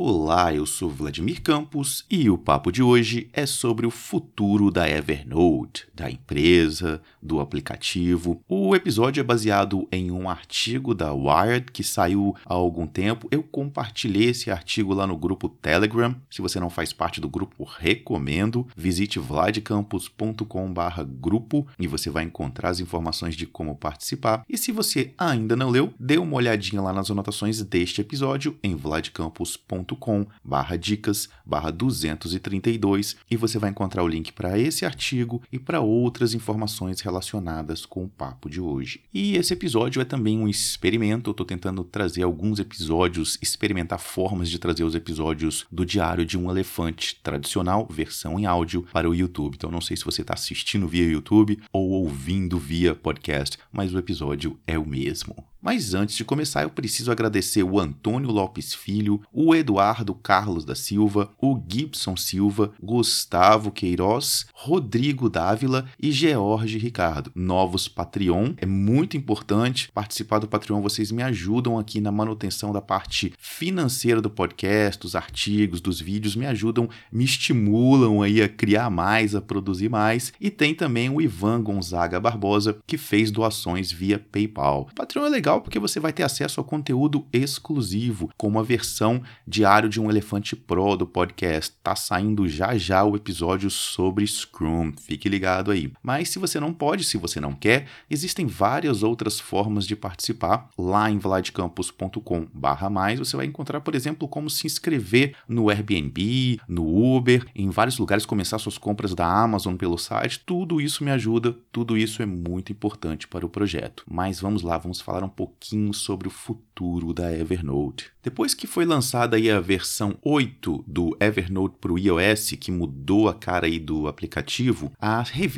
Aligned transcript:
Olá, 0.00 0.54
eu 0.54 0.64
sou 0.64 0.88
Vladimir 0.88 1.42
Campos 1.42 2.04
e 2.08 2.30
o 2.30 2.38
papo 2.38 2.70
de 2.70 2.80
hoje 2.80 3.28
é 3.32 3.44
sobre 3.44 3.84
o 3.84 3.90
futuro 3.90 4.70
da 4.70 4.88
Evernote, 4.88 5.88
da 5.92 6.08
empresa, 6.08 7.02
do 7.20 7.40
aplicativo. 7.40 8.40
O 8.48 8.76
episódio 8.76 9.20
é 9.20 9.24
baseado 9.24 9.88
em 9.90 10.12
um 10.12 10.30
artigo 10.30 10.94
da 10.94 11.12
Wired 11.12 11.72
que 11.72 11.82
saiu 11.82 12.32
há 12.46 12.54
algum 12.54 12.86
tempo. 12.86 13.26
Eu 13.28 13.42
compartilhei 13.42 14.28
esse 14.28 14.52
artigo 14.52 14.94
lá 14.94 15.04
no 15.04 15.16
grupo 15.16 15.48
Telegram. 15.48 16.14
Se 16.30 16.40
você 16.40 16.60
não 16.60 16.70
faz 16.70 16.92
parte 16.92 17.20
do 17.20 17.28
grupo, 17.28 17.64
recomendo. 17.64 18.68
Visite 18.76 19.18
vladcampus.com/grupo 19.18 21.66
e 21.76 21.88
você 21.88 22.08
vai 22.08 22.22
encontrar 22.22 22.68
as 22.68 22.78
informações 22.78 23.34
de 23.34 23.48
como 23.48 23.74
participar. 23.74 24.44
E 24.48 24.56
se 24.56 24.70
você 24.70 25.12
ainda 25.18 25.56
não 25.56 25.70
leu, 25.70 25.92
dê 25.98 26.18
uma 26.18 26.36
olhadinha 26.36 26.80
lá 26.80 26.92
nas 26.92 27.10
anotações 27.10 27.60
deste 27.64 28.00
episódio 28.00 28.56
em 28.62 28.76
vladcampus.com 28.76 29.87
com 29.96 30.26
barra 30.44 30.76
dicas 30.76 31.28
barra 31.44 31.70
232 31.70 33.16
e 33.30 33.36
você 33.36 33.58
vai 33.58 33.70
encontrar 33.70 34.02
o 34.02 34.08
link 34.08 34.32
para 34.32 34.58
esse 34.58 34.84
artigo 34.84 35.42
e 35.50 35.58
para 35.58 35.80
outras 35.80 36.34
informações 36.34 37.00
relacionadas 37.00 37.86
com 37.86 38.04
o 38.04 38.08
papo 38.08 38.50
de 38.50 38.60
hoje. 38.60 39.00
E 39.12 39.36
esse 39.36 39.52
episódio 39.52 40.02
é 40.02 40.04
também 40.04 40.38
um 40.38 40.48
experimento, 40.48 41.30
eu 41.30 41.32
estou 41.32 41.46
tentando 41.46 41.82
trazer 41.82 42.22
alguns 42.22 42.58
episódios, 42.58 43.38
experimentar 43.40 43.98
formas 43.98 44.50
de 44.50 44.58
trazer 44.58 44.84
os 44.84 44.94
episódios 44.94 45.66
do 45.70 45.86
Diário 45.86 46.26
de 46.26 46.36
um 46.36 46.50
Elefante 46.50 47.16
tradicional, 47.22 47.86
versão 47.90 48.38
em 48.38 48.46
áudio, 48.46 48.86
para 48.92 49.08
o 49.08 49.14
YouTube. 49.14 49.54
Então 49.54 49.70
não 49.70 49.80
sei 49.80 49.96
se 49.96 50.04
você 50.04 50.22
está 50.22 50.34
assistindo 50.34 50.88
via 50.88 51.06
YouTube 51.06 51.58
ou 51.72 51.90
ouvindo 51.90 52.58
via 52.58 52.94
podcast, 52.94 53.58
mas 53.72 53.94
o 53.94 53.98
episódio 53.98 54.58
é 54.66 54.78
o 54.78 54.86
mesmo. 54.86 55.36
Mas 55.60 55.92
antes 55.92 56.14
de 56.14 56.24
começar, 56.24 56.62
eu 56.62 56.70
preciso 56.70 57.10
agradecer 57.10 57.64
o 57.64 57.80
Antônio 57.80 58.30
Lopes 58.30 58.72
Filho, 58.72 59.20
o 59.32 59.54
Eduardo 59.54 60.14
Carlos 60.14 60.64
da 60.64 60.76
Silva, 60.76 61.30
o 61.40 61.60
Gibson 61.68 62.16
Silva, 62.16 62.72
Gustavo 62.80 63.72
Queiroz, 63.72 64.46
Rodrigo 64.54 65.28
Dávila 65.28 65.86
e 66.00 66.12
George 66.12 66.78
Ricardo. 66.78 67.32
Novos 67.34 67.88
Patreon. 67.88 68.54
É 68.58 68.66
muito 68.66 69.16
importante 69.16 69.90
participar 69.92 70.38
do 70.38 70.46
Patreon. 70.46 70.80
Vocês 70.80 71.10
me 71.10 71.24
ajudam 71.24 71.76
aqui 71.76 72.00
na 72.00 72.12
manutenção 72.12 72.72
da 72.72 72.80
parte 72.80 73.32
financeira 73.38 74.22
do 74.22 74.30
podcast, 74.30 75.00
dos 75.00 75.16
artigos, 75.16 75.80
dos 75.80 76.00
vídeos, 76.00 76.36
me 76.36 76.46
ajudam, 76.46 76.88
me 77.10 77.24
estimulam 77.24 78.22
aí 78.22 78.40
a 78.40 78.48
criar 78.48 78.90
mais, 78.90 79.34
a 79.34 79.40
produzir 79.40 79.88
mais. 79.88 80.32
E 80.40 80.50
tem 80.50 80.72
também 80.72 81.10
o 81.10 81.20
Ivan 81.20 81.62
Gonzaga 81.62 82.20
Barbosa, 82.20 82.78
que 82.86 82.96
fez 82.96 83.32
doações 83.32 83.90
via 83.90 84.20
PayPal. 84.20 84.88
O 84.90 84.94
Patreon 84.94 85.26
é 85.26 85.28
legal 85.28 85.47
legal 85.48 85.62
porque 85.62 85.78
você 85.78 85.98
vai 85.98 86.12
ter 86.12 86.24
acesso 86.24 86.60
a 86.60 86.64
conteúdo 86.64 87.26
exclusivo, 87.32 88.30
como 88.36 88.58
a 88.58 88.62
versão 88.62 89.22
diário 89.46 89.88
de 89.88 89.98
um 89.98 90.10
Elefante 90.10 90.54
Pro 90.54 90.94
do 90.96 91.06
podcast. 91.06 91.74
Tá 91.82 91.96
saindo 91.96 92.46
já 92.46 92.76
já 92.76 93.02
o 93.02 93.16
episódio 93.16 93.70
sobre 93.70 94.26
Scrum, 94.26 94.92
fique 95.00 95.26
ligado 95.28 95.70
aí. 95.70 95.90
Mas 96.02 96.28
se 96.28 96.38
você 96.38 96.60
não 96.60 96.74
pode, 96.74 97.04
se 97.04 97.16
você 97.16 97.40
não 97.40 97.54
quer, 97.54 97.86
existem 98.10 98.44
várias 98.46 99.02
outras 99.02 99.40
formas 99.40 99.86
de 99.86 99.96
participar. 99.96 100.68
Lá 100.76 101.10
em 101.10 101.18
vladcampus.com/mais 101.18 103.18
você 103.18 103.34
vai 103.36 103.46
encontrar, 103.46 103.80
por 103.80 103.94
exemplo, 103.94 104.28
como 104.28 104.50
se 104.50 104.66
inscrever 104.66 105.34
no 105.48 105.70
Airbnb, 105.70 106.60
no 106.68 107.16
Uber, 107.16 107.46
em 107.54 107.70
vários 107.70 107.96
lugares 107.98 108.26
começar 108.26 108.58
suas 108.58 108.76
compras 108.76 109.14
da 109.14 109.26
Amazon 109.26 109.76
pelo 109.76 109.96
site. 109.96 110.42
Tudo 110.44 110.78
isso 110.80 111.02
me 111.02 111.10
ajuda, 111.10 111.56
tudo 111.72 111.96
isso 111.96 112.22
é 112.22 112.26
muito 112.26 112.70
importante 112.70 113.26
para 113.26 113.46
o 113.46 113.48
projeto. 113.48 114.04
Mas 114.06 114.40
vamos 114.40 114.62
lá, 114.62 114.76
vamos 114.76 115.00
falar 115.00 115.24
um 115.24 115.37
pouquinho 115.38 115.94
sobre 115.94 116.26
o 116.26 116.32
futuro 116.32 117.14
da 117.14 117.32
Evernote. 117.32 118.10
Depois 118.20 118.54
que 118.54 118.66
foi 118.66 118.84
lançada 118.84 119.36
a 119.36 119.60
versão 119.60 120.18
8 120.20 120.84
do 120.84 121.16
Evernote 121.20 121.76
para 121.80 121.92
o 121.92 121.98
iOS, 121.98 122.50
que 122.60 122.72
mudou 122.72 123.28
a 123.28 123.34
cara 123.34 123.66
aí 123.66 123.78
do 123.78 124.08
aplicativo, 124.08 124.92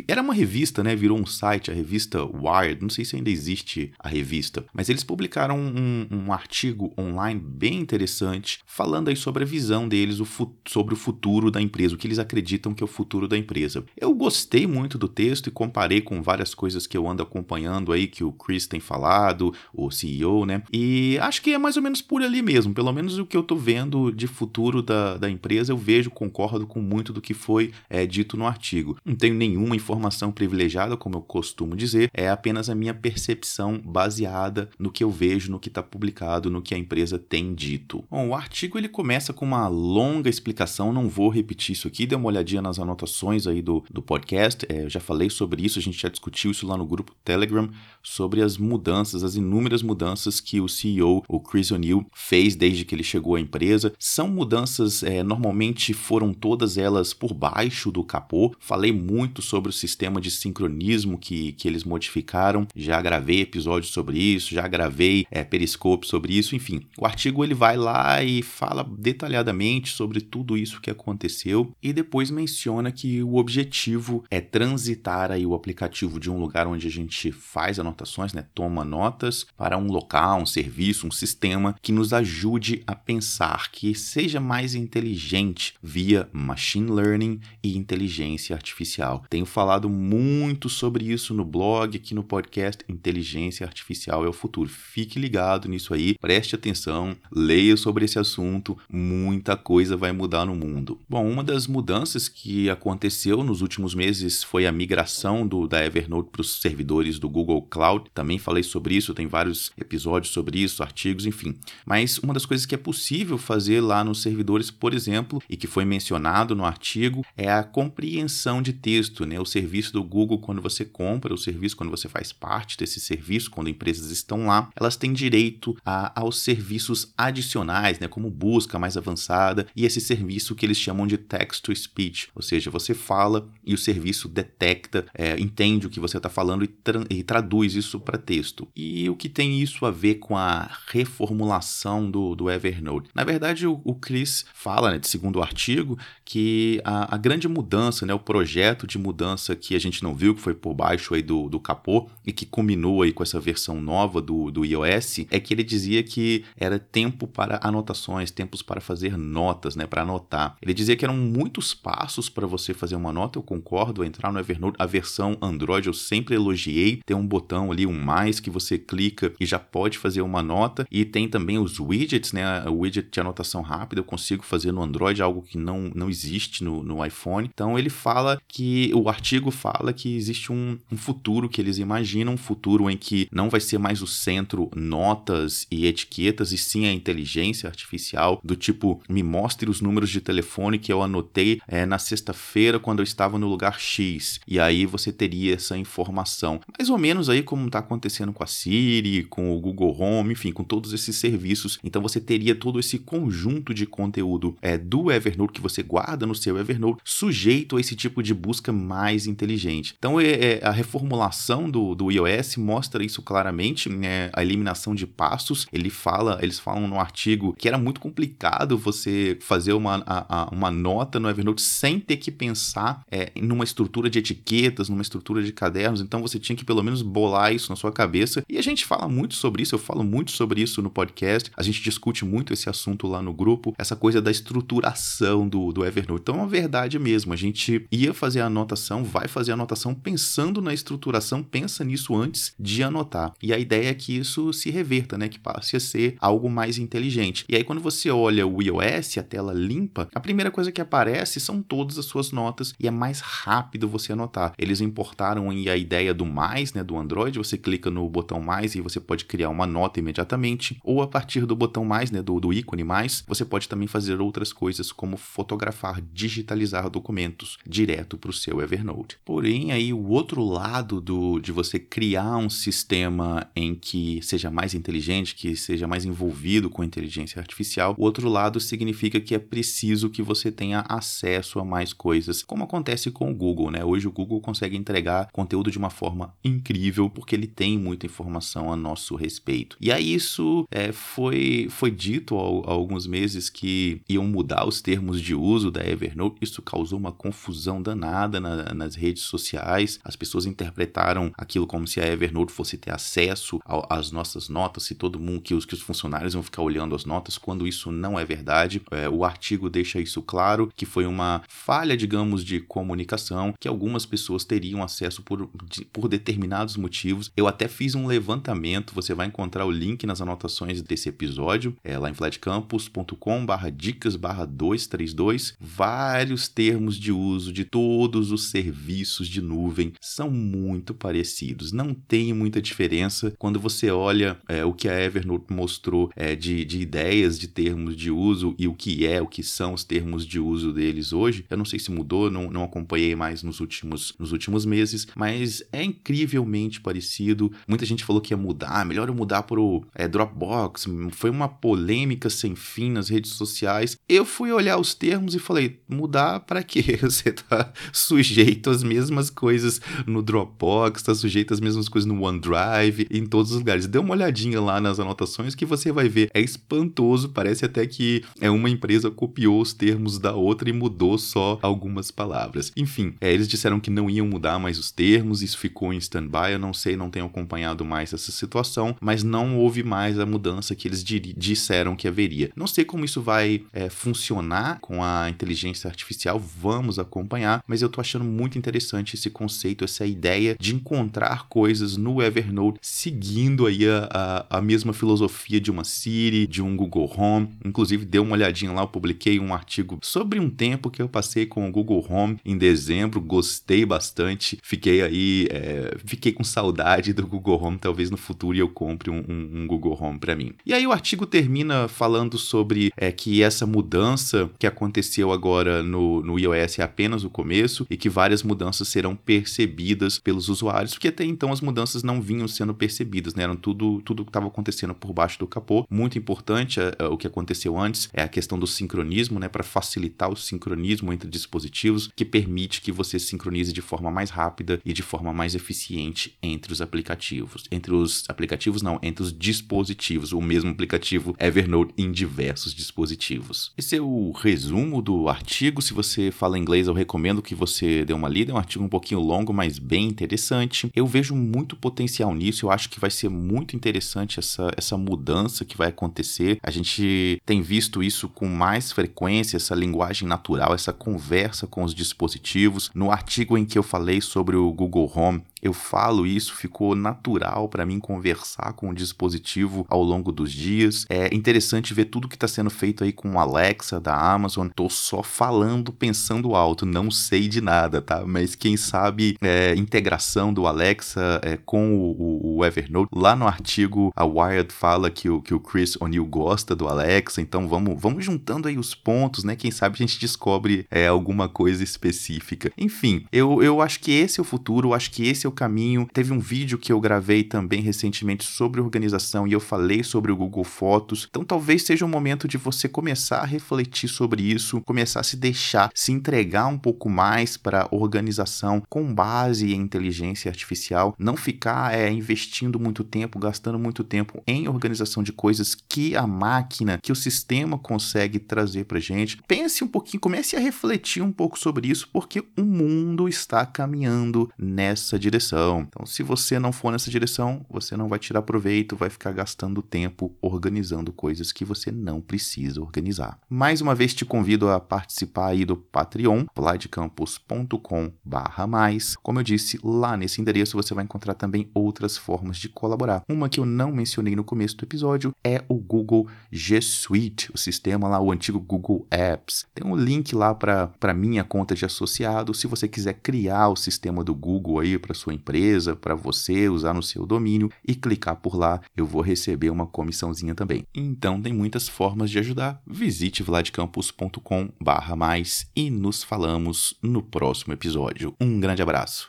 era 0.06 0.20
uma 0.20 0.34
revista, 0.34 0.84
né? 0.84 0.94
Virou 0.94 1.18
um 1.18 1.24
site, 1.24 1.70
a 1.70 1.74
revista 1.74 2.22
Wired. 2.22 2.82
Não 2.82 2.90
sei 2.90 3.06
se 3.06 3.16
ainda 3.16 3.30
existe 3.30 3.90
a 3.98 4.06
revista, 4.06 4.66
mas 4.74 4.90
eles 4.90 5.02
publicaram 5.02 5.58
um, 5.58 6.06
um 6.10 6.32
artigo 6.32 6.92
online 6.98 7.40
bem 7.40 7.80
interessante 7.80 8.60
falando 8.66 9.08
aí 9.08 9.16
sobre 9.16 9.44
a 9.44 9.46
visão 9.46 9.88
deles 9.88 10.20
o 10.20 10.26
sobre 10.66 10.94
o 10.94 10.96
futuro 10.96 11.50
da 11.50 11.60
empresa, 11.60 11.94
o 11.94 11.98
que 11.98 12.06
eles 12.06 12.19
acreditam 12.19 12.74
que 12.74 12.82
é 12.82 12.84
o 12.84 12.88
futuro 12.88 13.26
da 13.26 13.36
empresa. 13.36 13.84
Eu 13.96 14.14
gostei 14.14 14.66
muito 14.66 14.98
do 14.98 15.08
texto 15.08 15.46
e 15.46 15.50
comparei 15.50 16.02
com 16.02 16.22
várias 16.22 16.54
coisas 16.54 16.86
que 16.86 16.96
eu 16.96 17.08
ando 17.08 17.22
acompanhando 17.22 17.92
aí 17.92 18.06
que 18.06 18.22
o 18.22 18.32
Chris 18.32 18.66
tem 18.66 18.78
falado, 18.78 19.54
o 19.72 19.91
CEO, 19.91 20.44
né? 20.47 20.62
E 20.72 21.19
acho 21.20 21.42
que 21.42 21.53
é 21.53 21.58
mais 21.58 21.76
ou 21.76 21.82
menos 21.82 22.03
por 22.03 22.22
ali 22.22 22.42
mesmo. 22.42 22.75
Pelo 22.75 22.92
menos 22.92 23.19
o 23.19 23.26
que 23.26 23.36
eu 23.36 23.42
tô 23.42 23.56
vendo 23.56 24.10
de 24.10 24.26
futuro 24.26 24.82
da, 24.82 25.16
da 25.16 25.31
empresa, 25.31 25.72
eu 25.72 25.76
vejo, 25.76 26.10
concordo 26.10 26.66
com 26.66 26.81
muito 26.81 27.12
do 27.12 27.20
que 27.20 27.34
foi 27.34 27.72
é, 27.88 28.06
dito 28.06 28.36
no 28.36 28.47
artigo. 28.47 28.97
Não 29.04 29.14
tenho 29.14 29.34
nenhuma 29.34 29.76
informação 29.76 30.32
privilegiada, 30.32 30.97
como 30.97 31.16
eu 31.16 31.22
costumo 31.22 31.76
dizer, 31.76 32.10
é 32.12 32.28
apenas 32.28 32.69
a 32.69 32.75
minha 32.75 32.94
percepção 32.94 33.81
baseada 33.84 34.69
no 34.78 34.91
que 34.91 35.04
eu 35.04 35.10
vejo, 35.10 35.50
no 35.50 35.58
que 35.58 35.69
está 35.69 35.82
publicado, 35.82 36.50
no 36.50 36.62
que 36.62 36.75
a 36.75 36.78
empresa 36.78 37.19
tem 37.19 37.54
dito. 37.54 38.04
Bom, 38.10 38.28
o 38.28 38.34
artigo 38.34 38.78
ele 38.78 38.88
começa 38.88 39.32
com 39.32 39.44
uma 39.44 39.69
longa 39.69 40.28
explicação, 40.28 40.92
não 40.92 41.08
vou 41.08 41.28
repetir 41.28 41.72
isso 41.72 41.88
aqui, 41.88 42.06
dê 42.06 42.14
uma 42.14 42.26
olhadinha 42.26 42.62
nas 42.62 42.78
anotações 42.78 43.47
aí 43.47 43.62
do, 43.62 43.84
do 43.91 44.02
podcast, 44.02 44.66
é, 44.69 44.84
eu 44.84 44.91
já 44.91 45.00
falei 45.00 45.31
sobre 45.31 45.64
isso, 45.64 45.78
a 45.78 45.82
gente 45.82 46.00
já 46.00 46.08
discutiu 46.08 46.50
isso 46.50 46.66
lá 46.66 46.76
no 46.76 46.87
grupo 46.87 47.14
Telegram, 47.25 47.69
sobre 48.02 48.42
as 48.42 48.56
mudanças, 48.56 49.22
as 49.22 49.37
inúmeras 49.37 49.59
inúmeras 49.60 49.82
mudanças 49.82 50.41
que 50.41 50.59
o 50.59 50.69
CEO, 50.69 51.22
o 51.28 51.38
Chris 51.38 51.71
O'Neill, 51.71 52.06
fez 52.15 52.56
desde 52.56 52.84
que 52.84 52.94
ele 52.94 53.04
chegou 53.04 53.34
à 53.34 53.41
empresa. 53.41 53.93
São 53.98 54.28
mudanças, 54.28 55.03
é, 55.03 55.22
normalmente 55.22 55.93
foram 55.93 56.32
todas 56.32 56.78
elas 56.78 57.12
por 57.12 57.34
baixo 57.34 57.93
do 57.93 58.03
capô. 58.03 58.54
Falei 58.59 58.91
muito 58.91 59.43
sobre 59.43 59.69
o 59.69 59.72
sistema 59.72 60.20
de 60.20 60.31
sincronismo 60.31 61.19
que, 61.19 61.53
que 61.53 61.69
eles 61.69 61.84
modificaram. 61.84 62.66
Já 62.75 63.00
gravei 63.03 63.43
episódios 63.43 63.93
sobre 63.93 64.19
isso, 64.19 64.54
já 64.54 64.66
gravei 64.66 65.26
é, 65.31 65.44
Periscope 65.44 66.06
sobre 66.06 66.32
isso. 66.32 66.56
Enfim, 66.56 66.81
o 66.99 67.04
artigo 67.04 67.44
ele 67.44 67.54
vai 67.54 67.76
lá 67.76 68.22
e 68.22 68.43
fala 68.43 68.88
detalhadamente 68.99 69.91
sobre 69.91 70.20
tudo 70.20 70.56
isso 70.56 70.81
que 70.81 70.91
aconteceu 70.91 71.72
e 71.82 71.93
depois 71.93 72.31
menciona 72.31 72.91
que 72.91 73.22
o 73.22 73.37
objetivo 73.37 74.25
é 74.31 74.41
transitar 74.41 75.31
aí 75.31 75.44
o 75.44 75.54
aplicativo 75.54 76.19
de 76.19 76.31
um 76.31 76.41
lugar 76.41 76.66
onde 76.66 76.87
a 76.87 76.91
gente 76.91 77.31
faz 77.31 77.78
anotações, 77.78 78.32
né, 78.32 78.47
toma 78.54 78.84
notas, 78.84 79.47
para 79.56 79.77
um 79.77 79.88
local, 79.88 80.41
um 80.41 80.47
serviço, 80.47 81.06
um 81.06 81.11
sistema 81.11 81.75
que 81.83 81.93
nos 81.93 82.12
ajude 82.12 82.83
a 82.87 82.94
pensar, 82.94 83.71
que 83.71 83.94
seja 83.94 84.41
mais 84.41 84.75
inteligente 84.75 85.75
via 85.83 86.28
machine 86.33 86.91
learning 86.91 87.41
e 87.62 87.77
inteligência 87.77 88.55
artificial. 88.55 89.25
Tenho 89.28 89.47
falado 89.47 89.88
muito 89.88 90.69
sobre 90.69 91.05
isso 91.05 91.34
no 91.34 91.44
blog, 91.44 91.97
aqui 91.97 92.15
no 92.15 92.22
podcast. 92.22 92.84
Inteligência 92.88 93.66
artificial 93.66 94.25
é 94.25 94.28
o 94.28 94.33
futuro. 94.33 94.69
Fique 94.69 95.19
ligado 95.19 95.69
nisso 95.69 95.93
aí, 95.93 96.15
preste 96.19 96.55
atenção, 96.55 97.17
leia 97.31 97.77
sobre 97.77 98.05
esse 98.05 98.19
assunto. 98.19 98.77
Muita 98.91 99.56
coisa 99.56 99.97
vai 99.97 100.12
mudar 100.12 100.47
no 100.47 100.55
mundo. 100.55 100.99
Bom, 101.09 101.28
uma 101.28 101.44
das 101.44 101.67
mudanças 101.67 102.28
que 102.28 102.71
aconteceu 102.71 103.43
nos 103.43 103.61
últimos 103.61 103.94
meses 103.94 104.43
foi 104.43 104.67
a 104.67 104.72
migração 104.72 105.47
do, 105.47 105.67
da 105.67 105.84
Evernote 105.84 106.31
para 106.31 106.41
os 106.41 106.61
servidores 106.61 107.19
do 107.19 107.28
Google 107.28 107.62
Cloud. 107.62 108.11
Também 108.15 108.38
falei 108.38 108.62
sobre 108.62 108.94
isso, 108.94 109.15
tem 109.15 109.27
vários 109.27 109.39
vários 109.40 109.72
episódios 109.78 110.32
sobre 110.32 110.58
isso, 110.58 110.82
artigos, 110.82 111.24
enfim. 111.24 111.56
Mas 111.86 112.18
uma 112.18 112.34
das 112.34 112.44
coisas 112.44 112.66
que 112.66 112.74
é 112.74 112.78
possível 112.78 113.38
fazer 113.38 113.80
lá 113.80 114.04
nos 114.04 114.20
servidores, 114.20 114.70
por 114.70 114.92
exemplo, 114.92 115.42
e 115.48 115.56
que 115.56 115.66
foi 115.66 115.84
mencionado 115.84 116.54
no 116.54 116.64
artigo, 116.64 117.24
é 117.36 117.50
a 117.50 117.62
compreensão 117.62 118.60
de 118.60 118.72
texto, 118.72 119.24
né? 119.24 119.40
O 119.40 119.46
serviço 119.46 119.92
do 119.92 120.04
Google, 120.04 120.38
quando 120.38 120.60
você 120.60 120.84
compra 120.84 121.32
o 121.32 121.38
serviço, 121.38 121.76
quando 121.76 121.90
você 121.90 122.08
faz 122.08 122.32
parte 122.32 122.76
desse 122.76 123.00
serviço, 123.00 123.50
quando 123.50 123.70
empresas 123.70 124.10
estão 124.10 124.46
lá, 124.46 124.68
elas 124.76 124.96
têm 124.96 125.12
direito 125.12 125.74
a, 125.84 126.20
aos 126.20 126.38
serviços 126.40 127.12
adicionais, 127.16 127.98
né? 127.98 128.08
Como 128.08 128.30
busca 128.30 128.78
mais 128.78 128.96
avançada 128.96 129.66
e 129.74 129.86
esse 129.86 130.00
serviço 130.00 130.54
que 130.54 130.66
eles 130.66 130.76
chamam 130.76 131.06
de 131.06 131.16
text 131.16 131.62
to 131.62 131.75
speech, 131.75 132.28
ou 132.34 132.43
seja, 132.43 132.70
você 132.70 132.93
fala 132.93 133.48
e 133.64 133.72
o 133.72 133.78
serviço 133.78 134.28
detecta, 134.28 135.06
é, 135.14 135.40
entende 135.40 135.86
o 135.86 135.90
que 135.90 136.00
você 136.00 136.19
está 136.19 136.28
falando 136.28 136.62
e, 136.62 136.66
tra 136.66 137.04
e 137.08 137.22
traduz 137.22 137.75
isso 137.75 137.98
para 137.98 138.19
texto. 138.19 138.69
E 138.76 139.08
o 139.08 139.16
que 139.16 139.28
tem 139.31 139.61
isso 139.61 139.87
a 139.87 139.91
ver 139.91 140.17
com 140.17 140.37
a 140.37 140.71
reformulação 140.88 142.11
do, 142.11 142.35
do 142.35 142.50
Evernote? 142.50 143.09
Na 143.15 143.25
verdade, 143.25 143.67
o, 143.67 143.81
o 143.85 143.94
Chris 143.94 144.44
fala, 144.53 144.91
né, 144.91 145.00
segundo 145.03 145.37
o 145.37 145.43
artigo, 145.43 145.99
que 146.25 146.81
a, 146.85 147.15
a, 147.15 147.19
grande 147.19 147.49
mudança, 147.49 148.05
né, 148.05 148.12
o 148.12 148.19
projeto 148.19 148.87
de 148.87 148.99
mudança 148.99 149.56
que 149.56 149.75
a 149.75 149.79
gente 149.79 150.03
não 150.03 150.15
viu, 150.15 150.35
que 150.35 150.41
foi 150.41 150.55
por 150.55 150.75
baixo 150.75 151.15
aí 151.15 151.23
do, 151.23 151.49
do 151.49 151.59
capô 151.59 152.09
e 152.27 152.32
que 152.32 152.44
culminou 152.44 153.03
aí 153.03 153.12
com 153.12 153.23
essa 153.23 153.41
versão 153.41 153.81
nova 153.81 154.21
do, 154.21 154.50
do 154.50 154.65
iOS, 154.65 155.27
é 155.31 155.41
que 155.41 155.55
ele 155.55 155.65
dizia 155.65 156.03
que 156.03 156.44
era 156.56 156.79
tempo 156.79 157.27
para 157.27 157.61
anotações, 157.62 158.31
tempos 158.31 158.62
para 158.62 158.81
fazer 158.81 159.17
notas, 159.17 159.77
né, 159.77 159.87
para 159.87 160.03
anotar. 160.03 160.56
Ele 160.61 160.75
dizia 160.75 160.97
que 160.97 161.05
eram 161.05 161.17
muitos 161.17 161.75
passos 161.75 162.29
para 162.29 162.47
você 162.47 162.75
fazer 162.75 162.97
uma 162.97 163.12
nota, 163.12 163.38
eu 163.38 163.43
concordo, 163.43 164.05
entrar 164.05 164.32
no 164.32 164.38
Evernote, 164.38 164.77
a 164.79 164.87
versão 164.87 165.37
Android 165.41 165.87
eu 165.87 165.94
sempre 165.94 166.35
elogiei, 166.35 167.00
tem 167.05 167.17
um 167.17 167.27
botão 167.27 167.71
ali, 167.71 167.87
um 167.87 168.00
mais, 168.00 168.41
que 168.41 168.50
você 168.50 168.79
clica 168.79 169.19
e 169.38 169.46
já 169.46 169.58
pode 169.58 169.99
fazer 169.99 170.22
uma 170.22 170.43
nota. 170.43 170.87
E 170.90 171.05
tem 171.05 171.28
também 171.28 171.58
os 171.58 171.78
widgets, 171.78 172.32
né? 172.32 172.64
O 172.69 172.81
widget 172.81 173.08
de 173.11 173.20
anotação 173.20 173.62
rápida 173.62 174.00
eu 174.00 174.05
consigo 174.05 174.44
fazer 174.44 174.72
no 174.72 174.82
Android, 174.82 175.22
algo 175.22 175.43
que 175.43 175.58
não, 175.58 175.90
não 175.94 176.08
existe 176.08 176.62
no, 176.64 176.82
no 176.82 177.05
iPhone. 177.05 177.50
Então 177.52 177.78
ele 177.78 177.90
fala 177.90 178.40
que 178.49 178.90
o 178.94 179.08
artigo 179.08 179.50
fala 179.50 179.93
que 179.93 180.17
existe 180.17 180.52
um, 180.52 180.78
um 180.90 180.96
futuro 180.96 181.49
que 181.49 181.61
eles 181.61 181.78
imaginam, 181.78 182.34
um 182.34 182.38
futuro 182.38 182.90
em 182.90 182.96
que 182.96 183.28
não 183.32 183.50
vai 183.50 183.61
ser 183.61 183.78
mais 183.78 184.02
o 184.02 184.06
centro 184.06 184.70
notas 184.75 185.67
e 185.70 185.87
etiquetas, 185.87 186.52
e 186.52 186.58
sim 186.58 186.87
a 186.87 186.93
inteligência 186.93 187.69
artificial, 187.69 188.40
do 188.44 188.56
tipo, 188.56 189.02
me 189.08 189.22
mostre 189.22 189.69
os 189.69 189.81
números 189.81 190.11
de 190.11 190.20
telefone 190.20 190.78
que 190.78 190.93
eu 190.93 191.02
anotei 191.02 191.61
é, 191.67 191.84
na 191.87 191.99
sexta-feira 191.99 192.78
quando 192.78 193.00
eu 193.00 193.05
estava 193.05 193.38
no 193.38 193.49
lugar 193.49 193.81
X. 193.81 194.40
E 194.46 194.58
aí 194.58 194.87
você 194.87 195.12
teria 195.12 195.55
essa 195.55 195.76
informação. 195.76 196.61
Mais 196.78 196.90
ou 196.90 196.99
menos 196.99 197.28
aí 197.28 197.43
como 197.43 197.67
está 197.67 197.78
acontecendo 197.78 198.32
com 198.32 198.43
a 198.43 198.46
Siri, 198.46 199.00
com 199.29 199.55
o 199.55 199.61
Google 199.61 199.97
Home, 199.99 200.32
enfim, 200.32 200.52
com 200.52 200.64
todos 200.64 200.93
esses 200.93 201.17
serviços. 201.17 201.79
Então 201.82 202.02
você 202.02 202.20
teria 202.20 202.55
todo 202.55 202.79
esse 202.79 202.99
conjunto 202.99 203.73
de 203.73 203.87
conteúdo 203.87 204.56
é, 204.61 204.76
do 204.76 205.11
Evernote 205.11 205.55
que 205.55 205.61
você 205.61 205.82
guarda 205.82 206.26
no 206.26 206.35
seu 206.35 206.58
Evernote, 206.58 207.00
sujeito 207.05 207.76
a 207.76 207.81
esse 207.81 207.97
tipo 207.97 208.23
de 208.23 208.35
busca 208.35 208.73
mais 208.73 209.26
inteligente. 209.26 209.94
Então 209.99 210.20
é, 210.20 210.26
é 210.26 210.61
a 210.62 210.70
reformulação 210.70 211.70
do, 211.70 211.94
do 211.94 212.11
iOS 212.11 212.56
mostra 212.56 213.05
isso 213.05 213.23
claramente, 213.23 213.88
né? 213.88 214.31
a 214.32 214.43
eliminação 214.43 214.94
de 214.94 215.06
passos. 215.06 215.67
Ele 215.73 215.91
fala, 215.91 216.38
eles 216.43 216.58
falam 216.58 216.87
no 216.87 216.99
artigo 216.99 217.55
que 217.58 217.69
era 217.69 217.79
muito 217.79 218.00
complicado 218.00 218.76
você 218.76 219.38
fazer 219.41 219.73
uma, 219.73 220.03
a, 220.06 220.43
a, 220.43 220.49
uma 220.50 220.70
nota 220.70 221.19
no 221.19 221.29
Evernote 221.29 221.62
sem 221.62 221.99
ter 221.99 222.17
que 222.17 222.31
pensar 222.31 223.03
é, 223.11 223.32
numa 223.41 223.64
estrutura 223.64 224.08
de 224.08 224.19
etiquetas, 224.19 224.88
numa 224.88 225.03
estrutura 225.03 225.43
de 225.43 225.53
cadernos. 225.53 226.00
Então 226.00 226.20
você 226.20 226.38
tinha 226.38 226.56
que 226.56 226.64
pelo 226.64 226.82
menos 226.82 227.03
bolar 227.03 227.53
isso 227.55 227.70
na 227.70 227.76
sua 227.76 227.93
cabeça. 227.93 228.43
E 228.49 228.58
a 228.58 228.62
gente 228.62 228.85
fala 228.90 229.08
muito 229.08 229.37
sobre 229.37 229.62
isso, 229.62 229.76
eu 229.76 229.78
falo 229.78 230.02
muito 230.02 230.32
sobre 230.32 230.60
isso 230.60 230.82
no 230.82 230.90
podcast. 230.90 231.48
A 231.56 231.62
gente 231.62 231.81
discute 231.81 232.25
muito 232.25 232.52
esse 232.52 232.69
assunto 232.69 233.06
lá 233.06 233.22
no 233.22 233.32
grupo, 233.32 233.72
essa 233.78 233.94
coisa 233.94 234.20
da 234.20 234.32
estruturação 234.32 235.48
do, 235.48 235.72
do 235.72 235.87
Evernote. 235.87 236.22
Então 236.22 236.34
é 236.34 236.38
uma 236.38 236.48
verdade 236.48 236.98
mesmo. 236.98 237.32
A 237.32 237.37
gente 237.37 237.87
ia 237.92 238.12
fazer 238.12 238.40
a 238.40 238.46
anotação, 238.46 239.04
vai 239.04 239.28
fazer 239.28 239.52
a 239.52 239.54
anotação 239.54 239.94
pensando 239.94 240.60
na 240.60 240.75
estruturação, 240.75 241.40
pensa 241.40 241.84
nisso 241.84 242.16
antes 242.16 242.52
de 242.58 242.82
anotar. 242.82 243.32
E 243.40 243.52
a 243.52 243.58
ideia 243.60 243.90
é 243.90 243.94
que 243.94 244.16
isso 244.16 244.52
se 244.52 244.70
reverta, 244.70 245.16
né? 245.16 245.28
Que 245.28 245.38
passe 245.38 245.76
a 245.76 245.81
ser 245.81 246.16
algo 246.19 246.50
mais 246.50 246.76
inteligente. 246.76 247.44
E 247.48 247.54
aí, 247.54 247.62
quando 247.62 247.81
você 247.81 248.10
olha 248.10 248.44
o 248.44 248.60
iOS, 248.60 249.19
a 249.19 249.22
tela 249.22 249.52
limpa, 249.52 250.08
a 250.12 250.19
primeira 250.19 250.50
coisa 250.50 250.72
que 250.72 250.81
aparece 250.81 251.38
são 251.38 251.62
todas 251.62 251.96
as 251.96 252.06
suas 252.06 252.32
notas 252.32 252.75
e 252.81 252.88
é 252.88 252.90
mais 252.90 253.20
rápido 253.20 253.88
você 253.88 254.14
anotar. 254.14 254.52
Eles 254.58 254.81
importaram 254.81 255.48
a 255.48 255.76
ideia 255.76 256.12
do 256.12 256.26
mais, 256.26 256.75
né? 256.75 256.82
Do 256.82 256.96
Android, 256.96 257.38
você 257.38 257.56
clica 257.56 257.88
no 257.88 258.08
botão 258.08 258.40
mais 258.40 258.75
e 258.75 258.80
você 258.81 259.00
pode 259.00 259.25
criar 259.25 259.49
uma 259.49 259.67
nota 259.67 260.00
imediatamente, 260.00 260.79
ou 260.82 261.03
a 261.03 261.06
partir 261.06 261.47
do 261.47 261.56
botão 261.56 261.85
mais, 261.85 262.11
né? 262.11 262.23
Do, 262.23 262.38
do 262.41 262.53
ícone 262.53 262.85
mais, 262.85 263.25
você 263.27 263.44
pode 263.44 263.69
também 263.69 263.88
fazer 263.88 264.21
outras 264.21 264.53
coisas 264.53 264.93
como 264.93 265.17
fotografar, 265.17 266.00
digitalizar 266.12 266.88
documentos 266.88 267.59
direto 267.67 268.17
para 268.17 268.31
o 268.31 268.35
seu 268.35 268.61
Evernote. 268.61 269.19
Porém, 269.25 269.73
aí 269.73 269.93
o 269.93 270.09
outro 270.09 270.43
lado 270.43 271.00
do, 271.00 271.38
de 271.38 271.53
você 271.53 271.79
criar 271.79 272.37
um 272.37 272.50
sistema 272.50 273.49
em 273.55 273.75
que 273.75 274.21
seja 274.23 274.50
mais 274.50 274.75
inteligente, 274.75 275.35
que 275.35 275.56
seja 275.56 275.87
mais 275.87 276.05
envolvido 276.05 276.71
com 276.71 276.85
inteligência 276.85 277.41
artificial, 277.41 277.94
o 277.99 278.05
outro 278.05 278.29
lado 278.29 278.61
significa 278.61 279.21
que 279.21 279.35
é 279.35 279.38
preciso 279.38 280.11
que 280.11 280.23
você 280.23 280.50
tenha 280.50 280.85
acesso 280.88 281.59
a 281.59 281.65
mais 281.65 281.93
coisas, 281.93 282.43
como 282.43 282.65
acontece 282.65 283.11
com 283.11 283.31
o 283.31 283.35
Google, 283.35 283.71
né? 283.71 283.85
Hoje 283.85 284.09
o 284.09 284.12
Google 284.12 284.41
consegue 284.41 284.77
entregar 284.77 285.29
conteúdo 285.32 285.71
de 285.71 285.79
uma 285.79 285.91
forma 285.91 286.35
incrível 286.44 287.09
porque 287.09 287.35
ele 287.35 287.47
tem 287.47 287.79
muita 287.79 288.06
informação 288.06 288.69
a 288.72 288.76
nosso 288.76 289.14
respeito. 289.14 289.76
E 289.81 289.90
aí 289.90 290.14
isso 290.14 290.67
é, 290.70 290.93
foi, 290.93 291.69
foi 291.70 291.90
dito 291.90 292.37
há, 292.37 292.70
alguns 292.70 293.06
meses 293.06 293.49
que 293.49 294.00
iam 294.08 294.26
mudar 294.26 294.67
os 294.67 294.81
termos 294.81 295.20
de 295.20 295.34
uso 295.34 295.70
da 295.70 295.87
Evernote. 295.87 296.37
Isso 296.40 296.62
causou 296.62 296.99
uma 296.99 297.12
confusão 297.12 297.82
danada 297.82 298.40
na, 298.40 298.75
nas 298.75 298.94
redes 298.94 299.22
sociais. 299.22 299.99
As 300.05 300.17
pessoas 300.17 300.46
interpretaram 300.46 301.32
aquilo 301.37 301.67
como 301.67 301.87
se 301.87 302.00
a 302.00 302.06
Evernote 302.06 302.52
fosse 302.52 302.76
ter 302.76 302.93
acesso 302.93 303.61
às 303.88 304.11
nossas 304.11 304.49
notas, 304.49 304.84
se 304.84 304.94
todo 304.94 305.19
mundo, 305.19 305.40
que 305.40 305.55
os, 305.55 305.64
que 305.64 305.75
os 305.75 305.81
funcionários 305.81 306.34
vão 306.34 306.43
ficar 306.43 306.62
olhando 306.62 306.94
as 306.94 307.05
notas, 307.05 307.38
quando 307.38 307.67
isso 307.67 307.90
não 307.90 308.19
é 308.19 308.25
verdade. 308.25 308.82
É, 308.90 309.08
o 309.08 309.25
artigo 309.25 309.70
deixa 309.70 310.00
isso 310.00 310.22
claro, 310.22 310.70
que 310.75 310.87
foi 310.87 311.06
uma 311.06 311.43
falha, 311.49 311.96
digamos, 311.96 312.44
de 312.44 312.61
comunicação, 312.61 313.55
que 313.58 313.69
algumas 313.69 314.06
pessoas 314.06 314.44
teriam 314.44 314.82
acesso 314.82 315.22
por, 315.22 315.49
de, 315.69 315.84
por 315.87 316.08
determinados 316.08 316.76
motivos. 316.76 317.31
Eu 317.37 317.46
até 317.46 317.69
fiz 317.69 317.94
um 317.94 318.06
levantamento, 318.06 318.59
você 318.94 319.14
vai 319.14 319.26
encontrar 319.26 319.66
o 319.66 319.70
link 319.70 320.06
nas 320.06 320.20
anotações 320.20 320.82
desse 320.82 321.08
episódio, 321.08 321.76
é 321.82 321.98
lá 321.98 322.10
em 322.10 322.14
flatcampus.com 322.14 323.46
barra 323.46 323.70
dicas 323.70 324.16
barra 324.16 324.44
232, 324.44 325.54
vários 325.60 326.48
termos 326.48 326.96
de 326.96 327.12
uso 327.12 327.52
de 327.52 327.64
todos 327.64 328.32
os 328.32 328.50
serviços 328.50 329.28
de 329.28 329.40
nuvem 329.40 329.92
são 330.00 330.30
muito 330.30 330.94
parecidos, 330.94 331.72
não 331.72 331.94
tem 331.94 332.32
muita 332.32 332.60
diferença 332.60 333.32
quando 333.38 333.60
você 333.60 333.90
olha 333.90 334.38
é, 334.48 334.64
o 334.64 334.72
que 334.72 334.88
a 334.88 335.00
Evernote 335.00 335.52
mostrou 335.52 336.10
é, 336.16 336.34
de, 336.34 336.64
de 336.64 336.80
ideias 336.80 337.38
de 337.38 337.48
termos 337.48 337.96
de 337.96 338.10
uso 338.10 338.54
e 338.58 338.66
o 338.66 338.74
que 338.74 339.06
é, 339.06 339.20
o 339.20 339.26
que 339.26 339.42
são 339.42 339.74
os 339.74 339.84
termos 339.84 340.26
de 340.26 340.38
uso 340.38 340.72
deles 340.72 341.12
hoje. 341.12 341.44
Eu 341.48 341.56
não 341.56 341.64
sei 341.64 341.78
se 341.78 341.90
mudou, 341.90 342.30
não, 342.30 342.50
não 342.50 342.64
acompanhei 342.64 343.14
mais 343.14 343.42
nos 343.42 343.60
últimos, 343.60 344.14
nos 344.18 344.32
últimos 344.32 344.64
meses, 344.64 345.06
mas 345.14 345.62
é 345.72 345.82
incrivelmente 345.82 346.80
parecido. 346.80 347.52
Muita 347.66 347.86
gente 347.86 348.04
falou 348.04 348.20
que 348.20 348.32
ia 348.32 348.36
mudar, 348.36 348.50
melhor 348.85 349.08
eu 349.08 349.14
mudar 349.14 349.43
para 349.43 349.61
o 349.61 349.85
é, 349.94 350.08
Dropbox. 350.08 350.87
Foi 351.12 351.31
uma 351.31 351.49
polêmica 351.49 352.31
sem 352.31 352.55
fim 352.55 352.91
nas 352.91 353.08
redes 353.08 353.32
sociais. 353.32 353.97
Eu 354.08 354.25
fui 354.25 354.52
olhar 354.52 354.79
os 354.79 354.94
termos 354.94 355.35
e 355.35 355.38
falei: 355.38 355.81
mudar 355.88 356.41
para 356.41 356.62
quê? 356.62 356.99
Você 357.02 357.32
tá 357.32 357.73
sujeito 357.93 358.70
às 358.70 358.82
mesmas 358.82 359.31
coisas 359.31 359.81
no 360.06 360.23
Dropbox, 360.23 361.02
tá 361.02 361.14
sujeito 361.14 361.52
às 361.52 361.61
mesmas 361.61 361.88
coisas 361.88 362.08
no 362.08 362.23
OneDrive, 362.23 363.06
em 363.11 363.26
todos 363.26 363.52
os 363.52 363.58
lugares. 363.58 363.87
Dê 363.87 363.99
uma 363.99 364.14
olhadinha 364.14 364.61
lá 364.61 364.81
nas 364.81 365.00
anotações 365.00 365.55
que 365.55 365.67
você 365.67 365.93
vai 365.93 366.08
ver. 366.08 366.31
É 366.35 366.41
espantoso, 366.41 367.31
parece 367.31 367.64
até 367.64 367.87
que 367.87 368.23
é 368.41 368.50
uma 368.50 368.70
empresa 368.70 369.11
copiou 369.11 369.61
os 369.61 369.73
termos 369.73 370.19
da 370.19 370.35
outra 370.35 370.69
e 370.69 370.73
mudou 370.73 371.19
só 371.19 371.58
algumas 371.62 372.11
palavras. 372.11 372.73
Enfim, 372.76 373.14
é, 373.20 373.32
eles 373.32 373.49
disseram 373.49 373.81
que 373.81 373.91
não 373.91 374.08
iam 374.08 374.26
mudar 374.26 374.58
mais 374.58 374.79
os 374.79 374.91
termos, 374.91 375.43
isso 375.43 375.58
ficou 375.58 375.93
em 375.93 375.99
stand-by. 375.99 376.53
Eu 376.53 376.58
não 376.58 376.73
sei, 376.73 376.96
não 376.96 377.11
tenho 377.11 377.26
acompanhado 377.26 377.85
mais 377.85 378.12
essa 378.12 378.32
situação, 378.40 378.96
mas 379.00 379.22
não 379.22 379.58
houve 379.58 379.82
mais 379.82 380.19
a 380.19 380.26
mudança 380.26 380.75
que 380.75 380.88
eles 380.88 381.04
disseram 381.04 381.94
que 381.94 382.08
haveria. 382.08 382.50
Não 382.56 382.66
sei 382.66 382.84
como 382.84 383.04
isso 383.04 383.20
vai 383.20 383.62
é, 383.72 383.88
funcionar 383.88 384.81
com 384.81 385.02
a 385.02 385.28
inteligência 385.28 385.88
artificial, 385.88 386.38
vamos 386.38 386.98
acompanhar, 386.98 387.62
mas 387.67 387.82
eu 387.82 387.88
tô 387.88 388.00
achando 388.00 388.24
muito 388.24 388.58
interessante 388.58 389.15
esse 389.15 389.31
conceito, 389.31 389.84
essa 389.84 390.06
ideia 390.06 390.56
de 390.58 390.74
encontrar 390.74 391.48
coisas 391.48 391.96
no 391.96 392.22
Evernote 392.22 392.79
seguindo 392.82 393.67
aí 393.67 393.86
a, 393.88 394.08
a, 394.50 394.58
a 394.58 394.62
mesma 394.62 394.93
filosofia 394.93 395.60
de 395.60 395.70
uma 395.70 395.84
Siri, 395.84 396.46
de 396.46 396.62
um 396.62 396.76
Google 396.76 397.12
Home. 397.17 397.48
Inclusive, 397.65 398.05
dê 398.05 398.19
uma 398.19 398.32
olhadinha 398.32 398.72
lá, 398.72 398.82
eu 398.82 398.88
publiquei 398.88 399.38
um 399.38 399.53
artigo 399.53 399.98
sobre 400.03 400.38
um 400.38 400.48
tempo 400.48 400.91
que 400.91 401.03
eu 401.03 401.08
passei 401.08 401.46
com 401.46 401.69
o 401.69 401.72
Google 401.72 402.05
Home 402.08 402.38
em 402.44 402.56
dezembro, 402.56 403.20
gostei 403.20 403.84
bastante, 403.84 404.58
fiquei 404.62 405.03
aí, 405.03 405.48
é, 405.50 405.96
fiquei 406.05 406.32
com 406.32 406.44
saudade 406.44 407.12
do 407.12 407.26
Google 407.26 407.62
Home, 407.62 407.79
talvez 407.79 408.10
no 408.10 408.17
futuro 408.17 408.30
eu 408.60 408.69
compre 408.69 409.10
um, 409.10 409.25
um, 409.29 409.63
um 409.63 409.67
Google 409.67 409.96
Home 410.01 410.19
para 410.19 410.34
mim. 410.34 410.55
E 410.65 410.75
aí 410.75 410.87
o 410.87 410.93
artigo 410.93 411.27
termina 411.27 411.89
falando 411.89 412.39
sobre 412.39 412.93
é, 412.96 413.13
que 413.13 413.43
essa 413.43 413.67
mudança 413.67 414.51
que 414.58 414.67
aconteceu 414.67 415.32
agora 415.32 415.82
no, 415.82 416.22
no 416.22 416.39
iOS 416.39 416.79
é 416.79 416.82
apenas 416.82 417.25
o 417.25 417.31
começo 417.31 417.87
e 417.89 417.96
que 417.96 418.08
várias 418.08 418.43
mudanças 418.43 418.89
serão 418.89 419.15
percebidas 419.15 420.19
pelos 420.19 420.49
usuários, 420.49 420.93
porque 420.94 421.08
até 421.08 421.25
então 421.25 421.53
as 421.53 421.60
mudanças 421.60 422.03
não 422.03 422.20
vinham 422.20 422.49
sendo 422.49 422.75
percebidas, 422.75 423.34
né? 423.34 423.43
Eram 423.43 423.56
tudo 423.56 424.01
tudo 424.03 424.25
que 424.25 424.31
estava 424.31 424.46
acontecendo 424.46 424.94
por 424.94 425.13
baixo 425.13 425.39
do 425.39 425.46
capô. 425.46 425.87
Muito 425.89 426.19
importante 426.19 426.81
é, 426.81 426.94
é, 426.99 427.05
o 427.06 427.17
que 427.17 427.27
aconteceu 427.27 427.79
antes 427.79 428.08
é 428.13 428.22
a 428.22 428.29
questão 428.29 428.58
do 428.58 428.67
sincronismo, 428.67 429.39
né? 429.39 429.49
Para 429.49 429.63
facilitar 429.63 430.31
o 430.31 430.37
sincronismo 430.37 431.13
entre 431.13 431.29
dispositivos, 431.29 432.10
que 432.15 432.25
permite 432.25 432.81
que 432.81 432.93
você 432.93 433.19
sincronize 433.19 433.72
de 433.72 433.81
forma 433.81 434.10
mais 434.10 434.31
rápida 434.31 434.81
e 434.84 434.93
de 434.93 435.03
forma 435.03 435.32
mais 435.32 435.55
eficiente 435.55 436.37
entre 436.43 436.72
os 436.72 436.81
aplicativos. 436.81 437.65
Entre 437.70 437.93
os 437.93 438.19
aplicativos, 438.29 438.82
não, 438.82 438.98
entre 439.03 439.22
os 439.22 439.36
dispositivos. 439.36 440.32
O 440.32 440.41
mesmo 440.41 440.70
aplicativo 440.70 441.34
Evernote 441.39 441.93
em 441.96 442.10
diversos 442.10 442.74
dispositivos. 442.74 443.72
Esse 443.77 443.96
é 443.96 444.00
o 444.00 444.32
resumo 444.32 445.03
do 445.03 445.29
artigo. 445.29 445.82
Se 445.82 445.93
você 445.93 446.31
fala 446.31 446.58
inglês, 446.58 446.86
eu 446.86 446.94
recomendo 446.94 447.43
que 447.43 447.55
você 447.55 448.05
dê 448.05 448.12
uma 448.12 448.29
lida. 448.29 448.53
É 448.53 448.55
um 448.55 448.58
artigo 448.58 448.84
um 448.84 448.89
pouquinho 448.89 449.20
longo, 449.20 449.53
mas 449.53 449.79
bem 449.79 450.06
interessante. 450.06 450.91
Eu 450.94 451.06
vejo 451.06 451.34
muito 451.34 451.77
potencial 451.77 452.34
nisso. 452.34 452.67
Eu 452.67 452.70
acho 452.70 452.89
que 452.89 453.00
vai 453.00 453.10
ser 453.10 453.29
muito 453.29 453.77
interessante 453.77 454.39
essa, 454.39 454.70
essa 454.77 454.96
mudança 454.96 455.65
que 455.65 455.77
vai 455.77 455.89
acontecer. 455.89 456.58
A 456.62 456.70
gente 456.70 457.41
tem 457.44 457.62
visto 457.62 458.03
isso 458.03 458.29
com 458.29 458.46
mais 458.46 458.93
frequência, 458.93 459.56
essa 459.56 459.74
linguagem 459.74 460.27
natural, 460.27 460.74
essa 460.74 460.93
conversa 460.93 461.67
com 461.67 461.82
os 461.82 461.94
dispositivos. 461.94 462.91
No 462.94 463.10
artigo 463.10 463.56
em 463.56 463.65
que 463.65 463.79
eu 463.79 463.82
falei 463.82 464.20
sobre 464.20 464.56
o 464.56 464.72
Google 464.72 465.10
Home, 465.15 465.43
eu 465.62 465.72
falo 465.72 466.26
isso, 466.26 466.55
ficou 466.55 466.94
natural 466.94 467.69
para 467.69 467.86
mim 467.86 467.98
conversar 467.98 468.72
com 468.72 468.90
o 468.90 468.94
dispositivo 468.94 469.86
ao 469.88 470.02
longo 470.02 470.32
dos 470.32 470.52
dias. 470.52 471.06
É 471.08 471.34
interessante 471.34 471.94
ver 471.94 472.06
tudo 472.06 472.29
que 472.29 472.36
está 472.36 472.48
sendo 472.48 472.70
feito 472.70 473.05
aí 473.05 473.12
com 473.12 473.32
o 473.32 473.38
Alexa 473.38 474.00
da 474.00 474.14
Amazon. 474.14 474.69
Tô 474.69 474.88
só 474.88 475.22
falando, 475.22 475.93
pensando 475.93 476.55
alto, 476.55 476.86
não 476.86 477.10
sei 477.10 477.48
de 477.48 477.60
nada, 477.60 478.00
tá? 478.00 478.24
Mas 478.26 478.55
quem 478.55 478.76
sabe 478.76 479.36
é, 479.40 479.74
integração 479.76 480.52
do 480.52 480.67
Alexa 480.67 481.40
é, 481.43 481.56
com 481.56 481.94
o, 481.94 482.58
o, 482.58 482.64
Evernote. 482.64 483.10
Lá 483.14 483.34
no 483.34 483.46
artigo, 483.46 484.12
a 484.14 484.24
Wired 484.24 484.72
fala 484.72 485.10
que 485.10 485.29
o, 485.29 485.40
que 485.40 485.55
o 485.55 485.60
Chris 485.60 485.96
O'Neill 486.00 486.26
gosta 486.26 486.74
do 486.74 486.88
Alexa, 486.88 487.40
então 487.40 487.69
vamos, 487.69 488.00
vamos 488.00 488.24
juntando 488.24 488.69
aí 488.69 488.79
os 488.79 488.94
pontos, 488.94 489.44
né? 489.44 489.56
Quem 489.56 489.70
sabe 489.70 489.96
a 489.96 489.98
gente 490.06 490.20
descobre 490.20 490.86
é, 490.90 491.06
alguma 491.06 491.48
coisa 491.48 491.82
específica. 491.82 492.72
Enfim, 492.76 493.24
eu, 493.32 493.62
eu 493.62 493.81
acho 493.81 494.00
que 494.00 494.12
esse 494.12 494.40
é 494.40 494.43
o 494.43 494.44
futuro, 494.44 494.88
eu 494.88 494.94
acho 494.94 495.10
que 495.10 495.26
esse 495.26 495.46
é 495.46 495.49
o 495.50 495.52
caminho. 495.52 496.08
Teve 496.12 496.32
um 496.32 496.38
vídeo 496.38 496.78
que 496.78 496.92
eu 496.92 497.00
gravei 497.00 497.44
também 497.44 497.82
recentemente 497.82 498.44
sobre 498.44 498.80
organização 498.80 499.46
e 499.46 499.52
eu 499.52 499.60
falei 499.60 500.02
sobre 500.02 500.32
o 500.32 500.36
Google 500.36 500.64
Fotos. 500.64 501.26
Então 501.28 501.44
talvez 501.44 501.82
seja 501.82 502.04
o 502.04 502.08
momento 502.08 502.48
de 502.48 502.56
você 502.56 502.88
começar 502.88 503.40
a 503.40 503.46
refletir 503.46 504.08
sobre 504.08 504.42
isso, 504.42 504.80
começar 504.80 505.20
a 505.20 505.24
se 505.24 505.36
deixar, 505.36 505.90
se 505.94 506.12
entregar 506.12 506.66
um 506.66 506.78
pouco 506.78 507.08
mais 507.08 507.56
para 507.56 507.88
organização 507.90 508.82
com 508.88 509.12
base 509.14 509.74
em 509.74 509.80
inteligência 509.80 510.48
artificial, 510.48 511.14
não 511.19 511.36
ficar 511.36 511.94
é, 511.94 512.11
investindo 512.11 512.78
muito 512.78 513.02
tempo, 513.02 513.38
gastando 513.38 513.78
muito 513.78 514.04
tempo 514.04 514.42
em 514.46 514.68
organização 514.68 515.22
de 515.22 515.33
coisas 515.33 515.74
que 515.74 516.16
a 516.16 516.26
máquina, 516.26 516.98
que 517.02 517.12
o 517.12 517.16
sistema 517.16 517.78
consegue 517.78 518.38
trazer 518.38 518.85
para 518.85 519.00
gente. 519.00 519.38
Pense 519.48 519.83
um 519.83 519.88
pouquinho, 519.88 520.20
comece 520.20 520.57
a 520.57 520.61
refletir 520.61 521.22
um 521.22 521.33
pouco 521.33 521.59
sobre 521.59 521.88
isso, 521.88 522.09
porque 522.12 522.44
o 522.57 522.62
mundo 522.62 523.28
está 523.28 523.66
caminhando 523.66 524.50
nessa 524.59 525.18
direção. 525.18 525.39
Então, 525.88 526.07
se 526.07 526.23
você 526.23 526.59
não 526.59 526.73
for 526.73 526.92
nessa 526.92 527.11
direção, 527.11 527.64
você 527.70 527.97
não 527.97 528.09
vai 528.09 528.18
tirar 528.18 528.42
proveito, 528.42 528.97
vai 528.97 529.09
ficar 529.09 529.33
gastando 529.33 529.81
tempo 529.83 530.35
organizando 530.40 531.12
coisas 531.12 531.53
que 531.53 531.64
você 531.64 531.90
não 531.90 532.20
precisa 532.20 532.81
organizar. 532.81 533.38
Mais 533.49 533.81
uma 533.81 533.94
vez 533.94 534.12
te 534.14 534.25
convido 534.25 534.68
a 534.68 534.79
participar 534.79 535.49
aí 535.49 535.64
do 535.64 535.77
Patreon, 535.77 536.44
vladecampus.com/mais. 536.55 539.16
Como 539.16 539.38
eu 539.38 539.42
disse, 539.42 539.81
lá 539.83 540.16
nesse 540.16 540.40
endereço 540.40 540.77
você 540.77 540.94
vai 540.94 541.05
encontrar 541.05 541.35
também 541.35 541.68
outras 541.75 542.16
formas 542.16 542.59
de 542.59 542.68
colaborar. 542.68 543.23
Uma 543.29 543.49
que 543.49 543.59
eu 543.61 543.66
não 543.66 543.92
mencionei 543.92 544.37
no 544.37 544.44
começo 544.44 544.77
do 544.77 544.85
episódio 544.85 545.35
é 545.44 545.64
o 545.68 545.75
Google 545.75 546.29
G 546.51 546.81
Suite, 546.81 547.51
o 547.55 547.59
sistema 547.59 548.09
lá, 548.09 548.18
o 548.20 548.33
antigo 548.33 548.61
Google 548.61 549.07
Apps. 549.11 549.66
Tem 549.75 549.87
um 549.87 549.97
link 549.97 550.35
lá 550.35 550.55
para 550.55 551.14
minha 551.14 551.44
conta 551.44 551.75
de 551.75 551.85
associado. 551.85 552.55
Se 552.55 552.66
você 552.66 552.88
quiser 552.88 553.12
criar 553.14 553.68
o 553.68 553.77
sistema 553.77 554.25
do 554.25 554.35
Google 554.35 554.81
aí 554.81 554.99
para 554.99 555.14
sua 555.31 555.35
empresa, 555.35 555.96
para 555.96 556.14
você 556.14 556.68
usar 556.68 556.92
no 556.92 557.03
seu 557.03 557.25
domínio 557.25 557.70
e 557.87 557.94
clicar 557.94 558.37
por 558.37 558.55
lá, 558.57 558.83
eu 558.96 559.07
vou 559.07 559.22
receber 559.22 559.70
uma 559.70 559.87
comissãozinha 559.87 560.55
também. 560.55 560.85
Então 560.94 561.40
tem 561.40 561.53
muitas 561.53 561.88
formas 561.88 562.31
de 562.31 562.38
ajudar. 562.38 562.81
Visite 562.87 563.42
vladcampus.com/mais 563.42 565.68
e 565.75 565.90
nos 565.90 566.22
falamos 566.22 566.94
no 567.03 567.22
próximo 567.22 567.72
episódio. 567.72 568.35
Um 568.40 568.61
grande 568.61 568.83
abraço. 568.83 569.29